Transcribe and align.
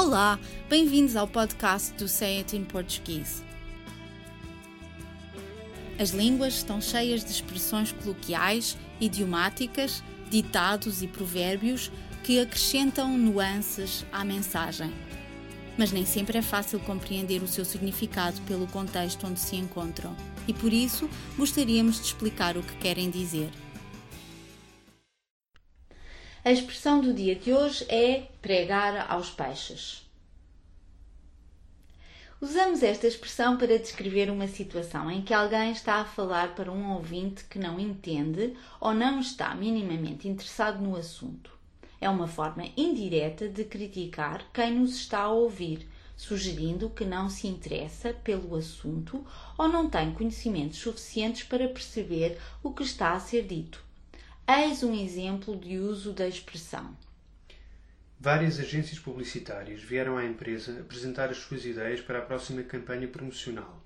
Olá, 0.00 0.38
bem-vindos 0.70 1.16
ao 1.16 1.26
podcast 1.26 1.92
do 1.94 2.06
Say 2.06 2.38
It 2.38 2.56
in 2.56 2.62
Português. 2.62 3.42
As 5.98 6.10
línguas 6.10 6.54
estão 6.54 6.80
cheias 6.80 7.24
de 7.24 7.32
expressões 7.32 7.90
coloquiais, 7.90 8.78
idiomáticas, 9.00 10.04
ditados 10.30 11.02
e 11.02 11.08
provérbios 11.08 11.90
que 12.22 12.38
acrescentam 12.38 13.18
nuances 13.18 14.06
à 14.12 14.24
mensagem. 14.24 14.94
Mas 15.76 15.90
nem 15.90 16.06
sempre 16.06 16.38
é 16.38 16.42
fácil 16.42 16.78
compreender 16.78 17.42
o 17.42 17.48
seu 17.48 17.64
significado 17.64 18.40
pelo 18.42 18.68
contexto 18.68 19.26
onde 19.26 19.40
se 19.40 19.56
encontram, 19.56 20.14
e 20.46 20.54
por 20.54 20.72
isso 20.72 21.10
gostaríamos 21.36 21.96
de 21.96 22.06
explicar 22.06 22.56
o 22.56 22.62
que 22.62 22.76
querem 22.76 23.10
dizer. 23.10 23.50
A 26.48 26.50
expressão 26.50 27.02
do 27.02 27.12
dia 27.12 27.34
de 27.34 27.52
hoje 27.52 27.84
é 27.90 28.22
pregar 28.40 29.10
aos 29.10 29.28
peixes. 29.28 30.08
Usamos 32.40 32.82
esta 32.82 33.06
expressão 33.06 33.58
para 33.58 33.78
descrever 33.78 34.30
uma 34.30 34.46
situação 34.46 35.10
em 35.10 35.20
que 35.20 35.34
alguém 35.34 35.72
está 35.72 35.96
a 35.96 36.06
falar 36.06 36.54
para 36.54 36.72
um 36.72 36.94
ouvinte 36.94 37.44
que 37.44 37.58
não 37.58 37.78
entende 37.78 38.56
ou 38.80 38.94
não 38.94 39.20
está 39.20 39.54
minimamente 39.54 40.26
interessado 40.26 40.80
no 40.80 40.96
assunto. 40.96 41.50
É 42.00 42.08
uma 42.08 42.26
forma 42.26 42.64
indireta 42.78 43.46
de 43.46 43.64
criticar 43.64 44.46
quem 44.50 44.72
nos 44.72 44.96
está 44.96 45.24
a 45.24 45.30
ouvir, 45.30 45.86
sugerindo 46.16 46.88
que 46.88 47.04
não 47.04 47.28
se 47.28 47.46
interessa 47.46 48.14
pelo 48.24 48.56
assunto 48.56 49.22
ou 49.58 49.68
não 49.68 49.90
tem 49.90 50.14
conhecimentos 50.14 50.78
suficientes 50.78 51.42
para 51.42 51.68
perceber 51.68 52.38
o 52.62 52.72
que 52.72 52.84
está 52.84 53.12
a 53.12 53.20
ser 53.20 53.46
dito. 53.46 53.86
Eis 54.50 54.82
um 54.82 54.94
exemplo 54.94 55.54
de 55.54 55.76
uso 55.76 56.14
da 56.14 56.26
expressão. 56.26 56.96
Várias 58.18 58.58
agências 58.58 58.98
publicitárias 58.98 59.82
vieram 59.82 60.16
à 60.16 60.24
empresa 60.24 60.80
apresentar 60.80 61.28
as 61.28 61.36
suas 61.36 61.66
ideias 61.66 62.00
para 62.00 62.20
a 62.20 62.22
próxima 62.22 62.62
campanha 62.62 63.06
promocional. 63.06 63.78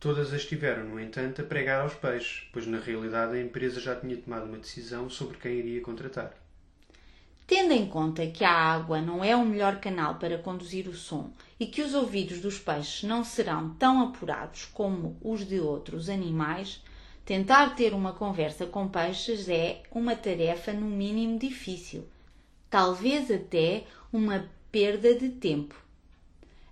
Todas 0.00 0.32
as 0.32 0.44
tiveram, 0.44 0.88
no 0.88 0.98
entanto, 0.98 1.42
a 1.42 1.44
pregar 1.44 1.82
aos 1.82 1.94
peixes, 1.94 2.48
pois 2.52 2.66
na 2.66 2.80
realidade 2.80 3.36
a 3.36 3.40
empresa 3.40 3.78
já 3.78 3.94
tinha 3.94 4.16
tomado 4.16 4.46
uma 4.46 4.58
decisão 4.58 5.08
sobre 5.08 5.38
quem 5.38 5.52
iria 5.52 5.80
contratar. 5.80 6.34
Tendo 7.46 7.72
em 7.72 7.86
conta 7.86 8.26
que 8.26 8.42
a 8.42 8.50
água 8.50 9.00
não 9.00 9.22
é 9.22 9.36
o 9.36 9.46
melhor 9.46 9.78
canal 9.78 10.16
para 10.16 10.38
conduzir 10.38 10.88
o 10.88 10.94
som 10.94 11.32
e 11.60 11.66
que 11.66 11.82
os 11.82 11.94
ouvidos 11.94 12.40
dos 12.40 12.58
peixes 12.58 13.04
não 13.04 13.22
serão 13.22 13.74
tão 13.74 14.02
apurados 14.02 14.64
como 14.64 15.16
os 15.22 15.46
de 15.46 15.60
outros 15.60 16.08
animais, 16.08 16.82
Tentar 17.24 17.76
ter 17.76 17.94
uma 17.94 18.12
conversa 18.12 18.66
com 18.66 18.88
peixes 18.88 19.48
é 19.48 19.80
uma 19.92 20.16
tarefa 20.16 20.72
no 20.72 20.86
mínimo 20.86 21.38
difícil, 21.38 22.04
talvez 22.68 23.30
até 23.30 23.84
uma 24.12 24.50
perda 24.72 25.14
de 25.14 25.28
tempo. 25.28 25.80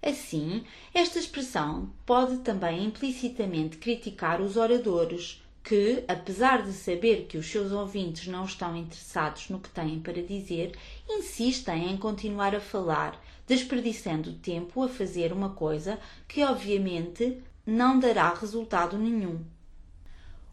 Assim, 0.03 0.65
esta 0.93 1.21
expressão 1.21 1.89
pode 2.05 2.39
também 2.39 2.85
implicitamente 2.85 3.77
criticar 3.77 4.41
os 4.41 4.57
oradores, 4.57 5.41
que, 5.63 6.03
apesar 6.09 6.63
de 6.65 6.73
saber 6.73 7.27
que 7.29 7.39
os 7.39 7.47
seus 7.47 7.71
ouvintes 7.71 8.27
não 8.27 8.45
estão 8.45 8.75
interessados 8.77 9.51
no 9.51 9.61
que 9.61 9.71
têm 9.71 10.01
para 10.01 10.21
dizer, 10.21 10.77
insistem 11.09 11.93
em 11.93 11.97
continuar 11.97 12.57
a 12.57 12.61
falar, 12.61 13.23
desperdiçando 13.47 14.33
tempo 14.33 14.83
a 14.83 14.89
fazer 14.89 15.33
uma 15.33 15.51
coisa 15.51 15.97
que, 16.27 16.43
obviamente, 16.43 17.39
não 17.65 18.01
dará 18.01 18.35
resultado 18.35 18.99
nenhum. 18.99 19.45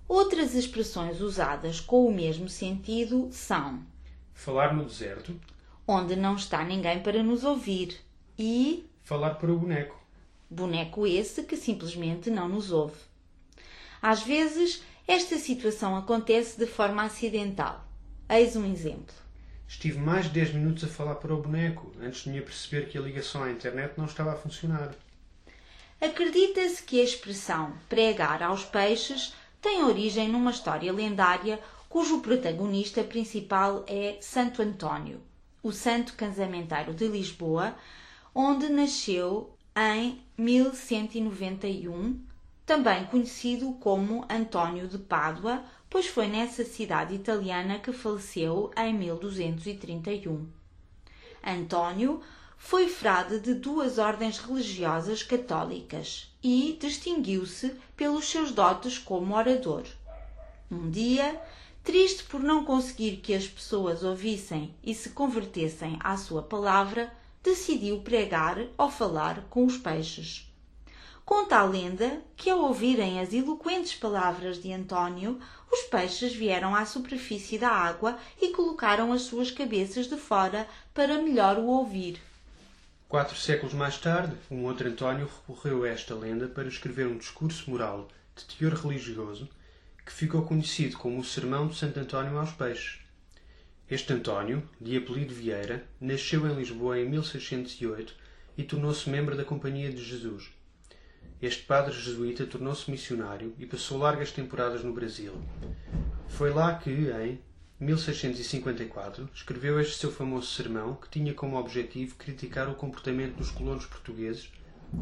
Outras 0.07 0.55
expressões 0.55 1.19
usadas 1.19 1.79
com 1.81 2.07
o 2.07 2.13
mesmo 2.13 2.47
sentido 2.47 3.27
são 3.31 3.85
falar 4.33 4.73
no 4.73 4.85
deserto, 4.85 5.37
onde 5.85 6.15
não 6.15 6.35
está 6.35 6.63
ninguém 6.63 7.01
para 7.01 7.21
nos 7.21 7.43
ouvir, 7.43 7.99
e 8.37 8.85
falar 9.03 9.31
para 9.31 9.51
o 9.51 9.57
boneco, 9.57 9.99
boneco 10.49 11.05
esse 11.05 11.43
que 11.43 11.57
simplesmente 11.57 12.29
não 12.29 12.47
nos 12.47 12.71
ouve. 12.71 12.95
Às 14.01 14.21
vezes, 14.21 14.83
esta 15.07 15.37
situação 15.37 15.97
acontece 15.97 16.57
de 16.57 16.67
forma 16.67 17.03
acidental. 17.03 17.85
Eis 18.29 18.55
um 18.55 18.65
exemplo. 18.65 19.15
Estive 19.67 19.99
mais 19.99 20.25
de 20.25 20.31
10 20.31 20.53
minutos 20.53 20.83
a 20.83 20.87
falar 20.87 21.15
para 21.15 21.33
o 21.33 21.41
boneco 21.41 21.91
antes 21.99 22.23
de 22.23 22.29
me 22.29 22.41
perceber 22.41 22.87
que 22.87 22.97
a 22.97 23.01
ligação 23.01 23.43
à 23.43 23.51
internet 23.51 23.95
não 23.97 24.05
estava 24.05 24.31
a 24.31 24.37
funcionar. 24.37 24.93
Acredita-se 25.99 26.83
que 26.83 27.01
a 27.01 27.03
expressão 27.03 27.73
pregar 27.89 28.43
aos 28.43 28.63
peixes 28.63 29.33
tem 29.67 29.83
origem 29.83 30.29
numa 30.29 30.51
história 30.51 30.93
lendária 30.93 31.59
cujo 31.89 32.21
protagonista 32.21 33.03
principal 33.03 33.83
é 33.85 34.17
Santo 34.21 34.61
António, 34.61 35.19
o 35.61 35.73
santo 35.73 36.13
casamenteiro 36.13 36.93
de 36.93 37.05
Lisboa, 37.05 37.75
onde 38.33 38.69
nasceu 38.69 39.53
em 39.75 40.21
1191, 40.37 42.17
também 42.65 43.03
conhecido 43.07 43.73
como 43.73 44.25
António 44.29 44.87
de 44.87 44.97
Pádua, 44.97 45.61
pois 45.89 46.07
foi 46.07 46.27
nessa 46.27 46.63
cidade 46.63 47.13
italiana 47.13 47.77
que 47.77 47.91
faleceu 47.91 48.71
em 48.77 48.93
1231. 48.93 50.47
António 51.45 52.21
foi 52.57 52.89
frade 52.89 53.39
de 53.39 53.53
duas 53.53 53.97
ordens 53.97 54.39
religiosas 54.39 55.23
católicas 55.23 56.29
e 56.43 56.77
distinguiu-se 56.79 57.75
pelos 57.95 58.27
seus 58.29 58.51
dotes 58.51 58.97
como 58.97 59.35
orador. 59.35 59.83
Um 60.69 60.89
dia, 60.89 61.39
triste 61.83 62.23
por 62.23 62.41
não 62.41 62.65
conseguir 62.65 63.17
que 63.17 63.33
as 63.33 63.47
pessoas 63.47 64.03
ouvissem 64.03 64.75
e 64.83 64.93
se 64.93 65.11
convertessem 65.11 65.97
à 66.01 66.17
sua 66.17 66.41
palavra, 66.41 67.13
decidiu 67.41 68.01
pregar 68.01 68.57
ou 68.77 68.91
falar 68.91 69.45
com 69.49 69.65
os 69.65 69.77
peixes. 69.77 70.51
Conta 71.23 71.57
a 71.57 71.63
lenda 71.63 72.21
que, 72.35 72.49
ao 72.49 72.59
ouvirem 72.59 73.19
as 73.19 73.33
eloquentes 73.33 73.95
palavras 73.95 74.61
de 74.61 74.71
António, 74.73 75.39
os 75.71 75.81
peixes 75.81 76.33
vieram 76.33 76.73
à 76.73 76.85
superfície 76.85 77.57
da 77.57 77.69
água 77.69 78.17
e 78.41 78.49
colocaram 78.49 79.11
as 79.13 79.23
suas 79.23 79.51
cabeças 79.51 80.07
de 80.07 80.17
fora 80.17 80.67
para 80.93 81.21
melhor 81.21 81.57
o 81.57 81.67
ouvir. 81.67 82.21
Quatro 83.09 83.37
séculos 83.37 83.73
mais 83.73 83.97
tarde, 83.97 84.35
um 84.51 84.65
outro 84.65 84.85
António 84.85 85.29
recorreu 85.33 85.85
a 85.85 85.87
esta 85.87 86.13
lenda 86.13 86.45
para 86.45 86.67
escrever 86.67 87.07
um 87.07 87.17
discurso 87.17 87.69
moral 87.71 88.09
de 88.35 88.43
teor 88.43 88.73
religioso 88.73 89.47
que 90.05 90.11
ficou 90.11 90.41
conhecido 90.41 90.97
como 90.97 91.17
o 91.17 91.23
Sermão 91.23 91.69
de 91.69 91.77
Santo 91.77 92.01
António 92.01 92.37
aos 92.37 92.51
Peixes. 92.51 92.99
Este 93.89 94.11
António, 94.11 94.61
de 94.81 94.97
apelido 94.97 95.33
Vieira, 95.33 95.87
nasceu 96.01 96.45
em 96.49 96.55
Lisboa 96.55 96.99
em 96.99 97.07
1608 97.07 98.13
e 98.57 98.63
tornou-se 98.63 99.09
membro 99.09 99.37
da 99.37 99.45
Companhia 99.45 99.89
de 99.89 100.03
Jesus. 100.03 100.49
Este 101.41 101.63
padre 101.63 101.93
jesuíta 101.93 102.45
tornou-se 102.45 102.91
missionário 102.91 103.55
e 103.57 103.65
passou 103.65 103.99
largas 103.99 104.33
temporadas 104.33 104.83
no 104.83 104.91
Brasil. 104.91 105.31
Foi 106.27 106.49
lá 106.49 106.75
que, 106.75 106.89
em 106.89 107.39
1654, 107.79 109.29
escreveu 109.35 109.79
este 109.79 109.99
seu 109.99 110.11
famoso 110.11 110.47
sermão 110.47 110.95
que 110.95 111.07
tinha 111.09 111.31
como 111.31 111.59
objetivo 111.59 112.15
criticar 112.15 112.67
o 112.67 112.73
comportamento 112.73 113.35
dos 113.35 113.51
colonos 113.51 113.85
portugueses 113.85 114.51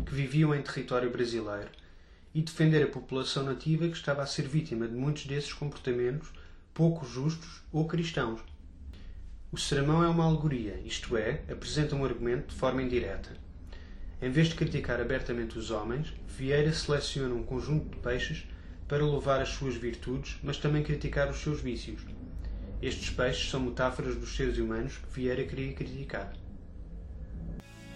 que 0.05 0.13
viviam 0.13 0.53
em 0.53 0.61
território 0.61 1.09
brasileiro 1.09 1.69
e 2.33 2.41
defender 2.41 2.83
a 2.83 2.91
população 2.91 3.45
nativa 3.45 3.87
que 3.87 3.95
estava 3.95 4.21
a 4.21 4.25
ser 4.25 4.45
vítima 4.49 4.89
de 4.89 4.93
muitos 4.93 5.25
desses 5.25 5.53
comportamentos 5.53 6.27
pouco 6.73 7.07
justos 7.07 7.61
ou 7.71 7.87
cristãos. 7.87 8.41
O 9.53 9.57
sermão 9.57 10.03
é 10.03 10.09
uma 10.09 10.25
alegoria, 10.25 10.77
isto 10.83 11.15
é, 11.15 11.43
apresenta 11.49 11.95
um 11.95 12.03
argumento 12.03 12.49
de 12.49 12.55
forma 12.55 12.83
indireta. 12.83 13.31
Em 14.21 14.29
vez 14.29 14.49
de 14.49 14.55
criticar 14.55 14.99
abertamente 14.99 15.57
os 15.57 15.71
homens, 15.71 16.13
Vieira 16.27 16.73
seleciona 16.73 17.35
um 17.35 17.43
conjunto 17.43 17.95
de 17.95 18.01
peixes 18.01 18.45
para 18.85 19.05
louvar 19.05 19.39
as 19.39 19.47
suas 19.47 19.75
virtudes, 19.75 20.37
mas 20.43 20.57
também 20.57 20.83
criticar 20.83 21.29
os 21.29 21.37
seus 21.37 21.61
vícios. 21.61 22.01
Estes 22.81 23.09
peixes 23.09 23.49
são 23.49 23.59
metáforas 23.61 24.15
dos 24.15 24.35
seres 24.35 24.57
humanos 24.57 24.97
que 24.97 25.19
Vieira 25.19 25.43
queria 25.43 25.73
criticar. 25.73 26.33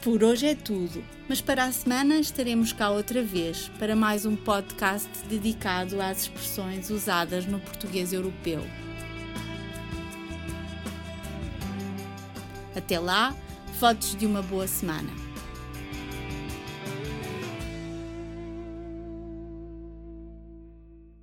Por 0.01 0.23
hoje 0.23 0.47
é 0.47 0.55
tudo, 0.55 1.03
mas 1.27 1.41
para 1.41 1.65
a 1.65 1.71
semana 1.73 2.15
estaremos 2.15 2.71
cá 2.71 2.89
outra 2.89 3.21
vez 3.21 3.69
para 3.77 3.97
mais 3.97 4.25
um 4.25 4.33
podcast 4.33 5.09
dedicado 5.27 6.01
às 6.01 6.21
expressões 6.21 6.89
usadas 6.89 7.45
no 7.45 7.59
português 7.59 8.13
europeu. 8.13 8.65
Até 12.73 12.97
lá, 12.97 13.35
fotos 13.77 14.15
de 14.15 14.25
uma 14.25 14.41
boa 14.41 14.67
semana. 14.67 15.28